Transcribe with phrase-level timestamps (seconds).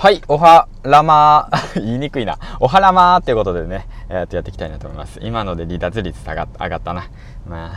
[0.00, 2.38] はい、おはらまー 言いにくいな。
[2.58, 5.20] おはらまーっていうことでね、えー、っとやっていきたいなと思います。
[5.22, 7.04] 今ので離脱率下が上がったな。
[7.46, 7.72] ま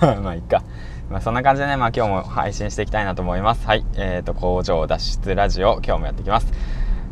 [0.00, 0.64] あ まあいいか。
[1.08, 3.64] まあそんな感じでね、まあ今日も配信していきたいなと思います。
[3.64, 6.52] はい、えー、っと、工場脱出ラジオ、今日もやっていきます。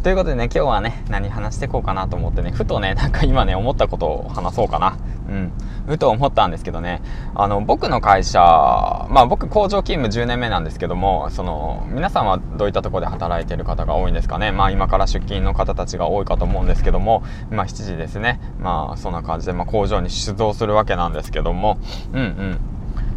[0.06, 4.96] ということでね、今日はね、何話していこうかなと思ってね、ふとね、なんか今ね、思ったことを話そうかな。
[5.28, 5.52] うん。
[5.88, 7.02] ふと思ったんですけどね、
[7.34, 14.52] あの、僕の会社、まあ僕工場勤務10年目なんですけども、その、皆さんはどういったところで働いてる方が多いんですかね。
[14.52, 18.40] まあ今から出勤の方たちが多いかと思うんですけども、まあ7時ですね。
[18.60, 21.78] まあそんな感じで、まあ工場に出動するわけなんですけども、
[22.12, 22.58] うんうん。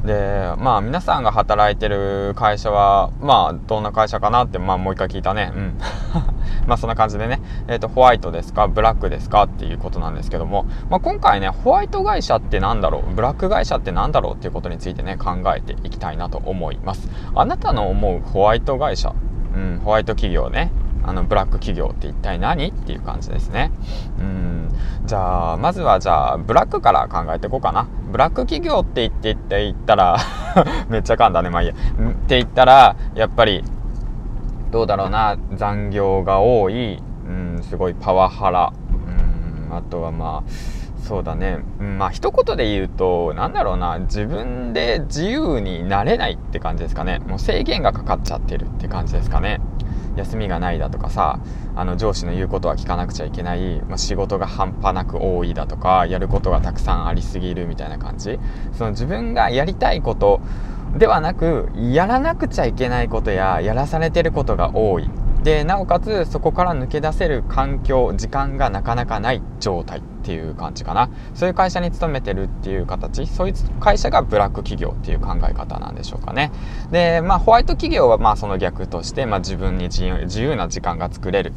[0.05, 5.51] でまあ皆さんが働いてる会社はまあどんな会社かなってまあもう一回聞いたね。
[5.53, 5.77] うん。
[6.67, 7.41] まあそんな感じでね。
[7.67, 8.67] え、ー、とホワイトですか？
[8.67, 9.43] ブラックですか？
[9.43, 13.13] っていうことなんですけども、まあ、今回ねホワイト会社ってなんだろう？
[13.13, 17.09] ブラック会社ってなんだろうっていうことについてね考えていきたいなと思います。
[17.35, 19.13] あなたの思うホワイト会社？
[19.53, 20.71] うんホワイト企業ね。
[21.03, 22.67] あのブラック企業って一体何？
[22.67, 23.71] っていう感じですね。
[24.19, 24.69] うん。
[25.05, 27.87] じゃあまずはじゃあブラックから考えていこうかな。
[28.11, 30.17] ブラック企業って言ってって言ったら
[30.89, 31.73] めっちゃ噛んだねまあいいや。
[31.73, 31.77] っ
[32.27, 33.63] て言ったらやっぱり
[34.71, 35.37] どうだろうな。
[35.53, 38.73] 残業が多い、うん、すごいパワハラ、
[39.69, 40.51] うん、あとはまあ
[41.01, 43.97] そうだね、まあ一言で言うとなんだろうな。
[43.99, 47.19] 自分で自由になれないって感じですかね。
[47.19, 49.59] もう制限がかかっちゃってるって感じですかね。
[50.19, 51.39] 休みがないだとかさ
[51.75, 58.39] あの上司の言うことは聞かなくちゃいけない、まあ、仕事が半端なく多いだとかやることがたくさんありすぎるみたいな感じ。
[58.73, 60.41] その自分がやりたいこと
[60.97, 65.09] ではなくやらなくちゃいけないことややらされてることが多い。
[65.43, 71.09] でなおかつそこから抜け出せる環境時間がなかなかない状態っていう感じかな。
[71.33, 73.25] そういう会社に勤めてるっていう形。
[73.25, 76.51] そういう会社がブラック企業っていう考え方なんでしょうかね。
[76.91, 80.03] でまあホワイト企業はまあその逆として、まあ、自分に自
[80.41, 81.53] 由な時間が作れる。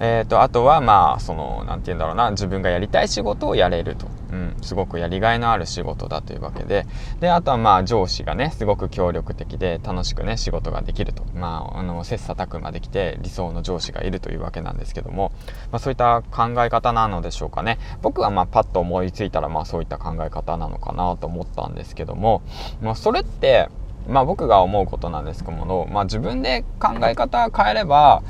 [0.00, 2.30] えーと、あとはまあその何て言うんだろうな。
[2.32, 6.86] 自分がやりたい仕事をやれると、うん、すごくやりがいのある仕事だというわけで。
[7.20, 11.22] であとはまあ上司がねすごく協力的で楽しくね仕事ができると。
[11.34, 15.32] まああの切磋琢磨できて理想の上司がいるというわけなんですけども、
[15.70, 17.78] まあ、そういった考え方なのでしょうかね。
[18.00, 22.42] 僕はまあパッと思いついたらまあそういった考え方なのかなと思ったんですけども、
[22.80, 23.68] まあ、それって
[24.08, 28.22] まあ僕が思うことなんですけども、まあ自分で考え方変えれば、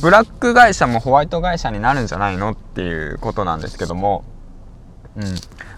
[0.00, 4.24] ブラック会社もホワイト会社になるんじゃないのっていうことなんですけども、
[5.16, 5.24] うん。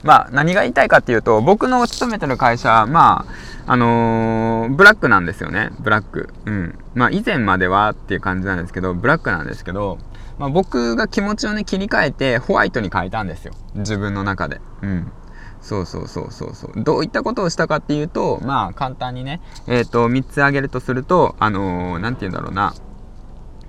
[0.03, 3.26] まあ何が言いたいかっていうと、僕の勤めてる会社、ま
[3.66, 5.70] あ、あのー、ブラックなんですよね。
[5.81, 6.28] ブラック。
[6.47, 6.78] うん。
[6.94, 9.98] まあ以前まではっていう感じなんですけど、ブラックなんですけど、
[10.38, 13.54] まあ僕が気持ちをね、切り替えてホワイトに変えたんですよ。
[13.75, 14.60] 自分の中で。
[14.82, 15.12] うん。
[15.60, 16.82] そうそうそうそうそう。
[16.82, 22.75] どういったことをしたかっていうと、まあ簡単にね、えっ、ー、と、3つ挙げるとすると、あのー、なんて言うんだろうな。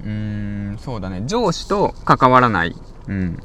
[0.03, 0.09] うー
[0.73, 1.23] ん、そうだね。
[1.27, 2.75] 上司と関わらない。
[3.07, 3.39] うん。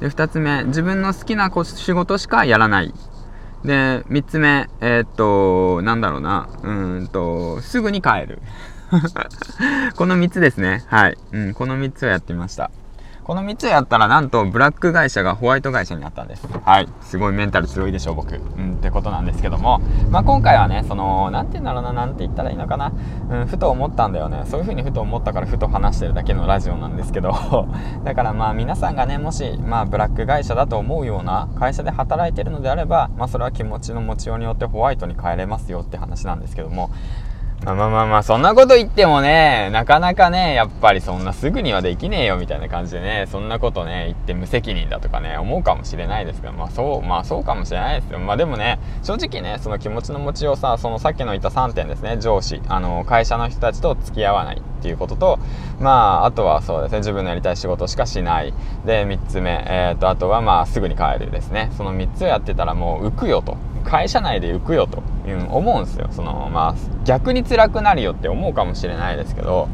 [0.00, 2.92] で、2つ目、自分の好きな仕事しかやらない。
[3.64, 6.48] で、3つ目、えっ、と、なんだろうな。
[6.62, 8.40] うんと、すぐに帰る。
[9.96, 10.84] この3つですね。
[10.86, 11.18] はい。
[11.32, 12.70] うん、この3つをやってみました。
[13.26, 16.46] この3つやったらなんとブラック会社がホワイト会社になったんです。
[16.46, 16.88] はい。
[17.00, 18.36] すごいメンタル強いでしょう、僕。
[18.36, 19.80] うん、ってことなんですけども。
[20.10, 22.92] まあ今回はね、その、なんて言うんだろうな、なんて言ったらいいのかな。
[23.28, 24.44] うん、ふと思ったんだよね。
[24.46, 27.34] そういう風にふと思ったからふと話してるだけのラジオなんですけど。
[28.04, 36.90] だからまあ皆さんがね、もし、まあブラック会社だと思うような会社で働いてるのであれば、まあそれは気持ちの持ちようによってホワイトに変えれますよって話なんですけども。
[37.64, 48.20] まあまあまあま、そんなこと言ってもね、なかなかね、やっぱりそんなすぐにはできねえよみたいな感じでね、そんなことね、言って無責任だとかね、思うかもしれないですけど、まあそう、まあそうかもしれないですよ。
[48.20, 55.38] まあでもね、正直ね、その気持ちの持ちようさ、そのさっきの言った3点ですね、上司、あの、会社の人たちと付き合わないっていうことと、
[55.80, 58.54] まあ、あとはそうですね、自分のやりたい仕事しかしない。
[58.84, 61.70] で、3つ目、えっ、ー、と、あとはまあ、すぐに帰るですね。
[61.76, 63.56] その3つをやってたらもう浮くよと。
[63.86, 66.08] 会社内で浮くよという思うんですよ。
[66.10, 66.74] そのまあ
[67.04, 69.68] 逆に辛くなるよって思うかもしれないですけど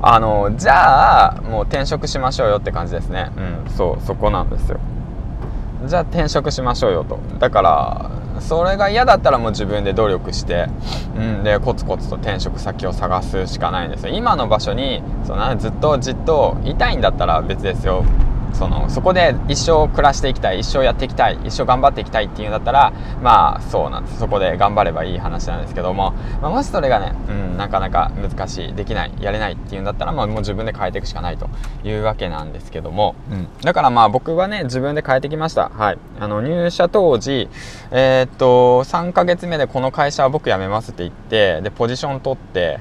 [0.00, 3.32] あのじゃあもう転職しましょうよって感じですね。
[3.36, 4.78] うんそうそこなんですよ。
[5.86, 7.18] じゃあ転職しましょうよと。
[7.38, 8.10] だから
[8.40, 10.68] それが嫌だったらもう自分で努力して、
[11.16, 14.12] うん、でコツコツと転職先を探すしかないんですよ。
[14.14, 18.04] 今の場所にそのずっとじっといたいんだったら別ですよ。
[18.58, 22.92] そのそこで一生暮らしていきたい一生やっていきたい一生頑張っていきたいっていうんだったら
[23.22, 24.18] まあそうなんです。
[24.18, 31.48] そこで頑張ればいい話なんですけども、まあ、もしそれがね、うん、なかなか難しいできないやれないっていうんだったら、まあ、もう自分で変えていくしかないと
[31.84, 35.68] いうわけなんですけども、うん、だからまあ僕はね自分で変えてきました。
[35.68, 35.98] はい。
[36.18, 37.48] あの入社当時
[37.90, 42.78] えー、っと3ヶ月目でこの会社は僕辞めますって言ってでポジション取って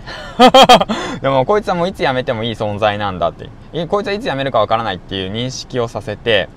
[1.21, 3.50] でもこいつはもういつ辞めてもいい存在なんだって
[3.89, 6.50] こいつはいつ辞めるかわからないっていう認識をさせて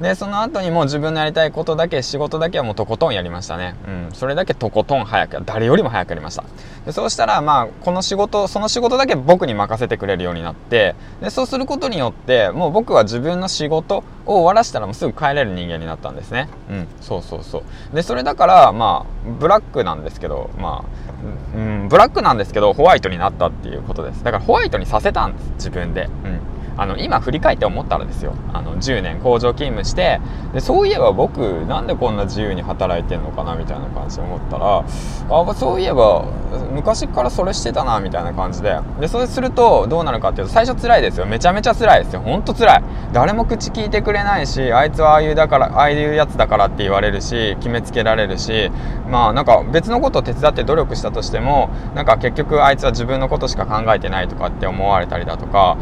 [0.00, 3.74] でその後にもう自分のやりたいことだけ仕事だけはもうとことんやりましたね。
[3.86, 4.08] うん。
[4.12, 6.44] それだけとことん早く誰よりも早くやりました。
[6.84, 16.48] でそうしたらまあこの仕事その仕事だけ僕に任せてくれるようになってでそうすることによってもう僕は自分の仕事を終わらせたらもうすぐ帰れる人間になったんですね。
[16.68, 16.88] うん。
[17.00, 17.58] そうそうそ
[17.92, 17.94] う。
[17.94, 24.22] でそれだからまあブラックなんですけどまあ、うん、ブラックなんですけどホワイトになったっていうことです。
[24.22, 26.04] だからホワイトにさせたんです自分で。
[26.04, 26.55] うん。
[26.76, 28.34] あの今振り返って思ったらですよ。
[28.52, 30.20] あの10年工場勤務して
[30.52, 34.84] でそういえば僕なんでこんな自由に働いてんのかなみたいな感じで思ったら
[35.30, 36.24] あそういえば
[36.72, 38.78] 昔からそれしてたなみたいな感じで。
[39.00, 41.26] でそれするとどうなるかっていうと最初辛いですよ。
[41.26, 42.20] めちゃめちゃ辛いですよ。
[42.20, 42.82] ほんと辛い。
[43.12, 48.70] 誰も口聞いてくれないしあいつはああいうだからああいうやつだからって言われるし決めつけられるし
[49.08, 55.78] まあなんか別のことを手伝って努力したとしてもなんか結局あいつは自分のことしか考えてないとかって思われたりだとか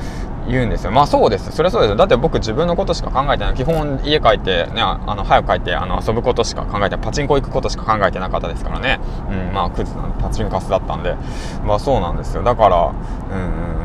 [0.49, 0.91] 言うんですよ。
[0.91, 1.53] まあそうです。
[1.53, 1.97] それはそうですよ。
[1.97, 3.55] だって僕自分のことしか考えてない。
[3.55, 9.01] 基本家帰ってねあの早く帰ってあの遊ぶことしか考えてパチンコ行くことしか考えてなかったですからね。
[9.31, 11.15] うんまあクズなんでパチンカスだったんで。
[11.65, 12.43] まあそうなんですよ。
[12.43, 12.93] だから
[13.33, 13.85] うんうん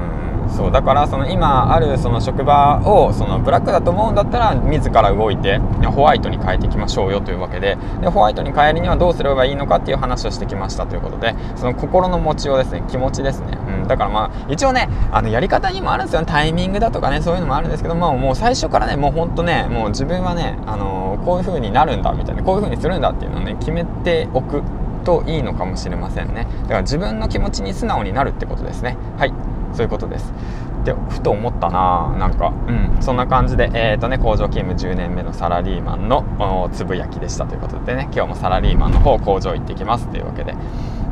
[0.50, 7.78] そうだからその今あるその職場をそのブラックだと思うんだったら自ら動いてホワイトに変えていきましょうよというわけで。
[8.02, 11.36] でホワイトに変えるにはどうすればいいのかっていう話をしてきましたということで。
[11.56, 12.84] その心の持ちようですね。
[12.88, 13.59] 気持ちですね、
[13.90, 16.28] だからまあ一応ねあのやり方にもあるんですよね。
[16.28, 24.62] タイミングだとかねそういうのもあるんですけどまあもう最初からねもうほんとねもう自分はね、あの、こういう風になるんだみたいなこういう風にするんだっていうのをね決めておく
[25.04, 26.48] といいのかもしれませんね。
[26.64, 28.96] だから自分の気持ちに素直になるってことですね。
[29.18, 29.34] はい
[29.74, 30.34] そういうことです。
[30.82, 40.54] ってふと思ったななんかうんそんな感じでえっ、ー、とね工場勤務10年目のサラリーマンのつぶやきでしたということでね今日もサラリーマンの方工場行ってきますというわけで。
[40.54, 40.56] う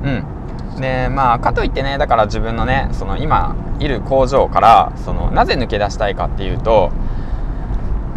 [0.10, 0.37] ん。
[0.80, 6.92] でまあかといってねだから自分のねその今いる工場からそのなぜ抜け出したいかっていうと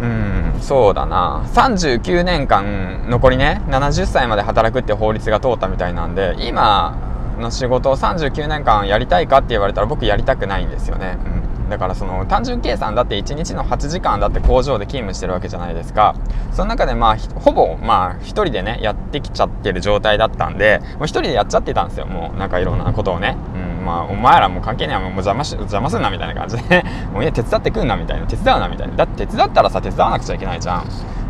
[0.01, 1.43] うんそうだな。
[1.53, 6.97] 39年間残りね70歳まで働くって法律が通ったみたいなんで今
[7.39, 11.40] の仕事を39年間やりたいかって言われたら僕やりたくないんですよね、うん、
[11.71, 16.15] だからその単純計算だって1日の8時間だって工場で勤務してるわけじゃないですか。
[16.51, 22.05] その中でまあほぼまあ1人でねやってきちゃってる状態だったんでもう1人でやっちゃってたんですよ。
[22.05, 23.37] もうなんかいろんなことをね、
[23.79, 26.83] うん、まあお前らも関係ねえもう邪魔し邪魔すんなみたいな感じで
[27.13, 28.27] もういや手伝ってくんなみたいな。
[28.27, 28.95] 手伝うなみたいな。
[28.95, 30.81] だって手伝ったらさ手伝わなくちゃいけないじゃん。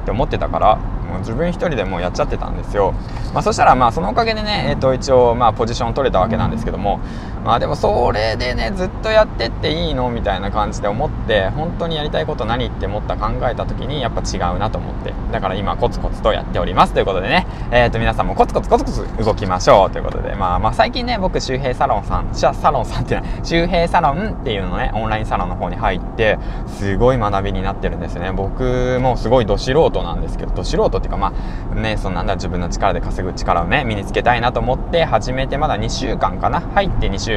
[0.01, 0.77] って思ってたから
[1.11, 2.93] もう自分一人でもうやっちゃってたんですよ、
[3.33, 6.99] まあ、そしたらまあそのおかげでね、えー、と一応まあポジション取れたわけなんですけども
[7.43, 15.13] まあでもそれでねずっとやってっていいのみたいな感じで思って本当にやりたいこと何って思った考えた時にやっぱ違うなと思って。
[15.31, 19.91] だから今コツコツとやっておりますということでね、えー、と皆さんもコツコツコツコツ動きましょう。
[19.91, 20.35] ということで。
[20.35, 23.17] まあまあ最近ね僕周平サロンさんサロンさんってい。
[23.17, 26.37] うのは周平サロンっていうのねオンラインサロンの方に入って
[26.67, 28.31] すごい学びになってるんですよね。
[28.31, 31.33] 僕もすごいど素人なんですけどど素人っていうかま
[31.71, 36.61] あねそんなんだ自分の力で稼ぐ力をね身につけたいなと思って始めてまだ2週間かな。
[36.61, 37.30] 入って2週間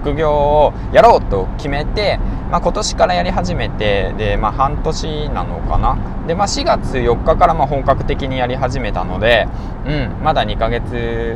[0.00, 2.18] 副業をやろうと決めて、
[2.50, 5.96] まあ、今年からやり始めてで、まあ、半年なのかな。
[6.26, 9.48] で、まあ、4月4日からま本格的にやり始めたので、
[9.86, 10.84] うん、まだ2ヶ月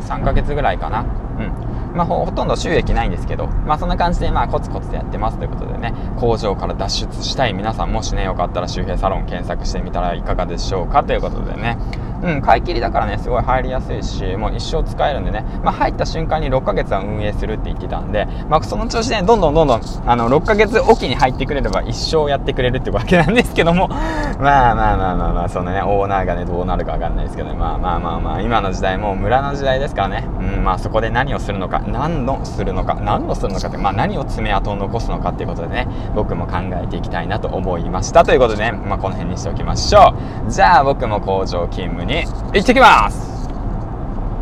[0.02, 1.04] 3ヶ月ぐらいかな、う
[1.42, 1.96] ん。
[1.96, 11.78] まあ、ほとんど収益ないんですけど、まあ、そんな感じで、まあ、コツコツやってますということでね、工場から脱出したい皆さん、もしね、よかったら周平サロン検索してみたらいかがでしょうかということでね、
[12.24, 23.88] うん、買い切りだからね、すごい入りやすいし、もう一生使えるんでね、まあ、入った瞬間に6ヶ月は運営するって言ってたんで、まあ、その調子で、ね、どんどんどんどん、あの、6ヶ月おきに入ってくれれば一生やってくれるってわけなんですけども、
[24.40, 30.24] まあまあまあまあまあ、そのね、オーナーがね、どうなるかわかんないですけどね、まあまあまあまあ、今の時代もう村の時代ですからね、
[30.56, 38.24] うん、まあそこで何をするのか、何のするのか、何のするのかって、まあ何を爪痕を残すのかっていうことでね、僕も考えていきたいなと思いました。
[38.24, 40.14] ということでね、まあこの辺にしておきましょ
[40.46, 40.50] う。
[40.50, 43.33] じゃあ僕も工場勤務にに行ってきます。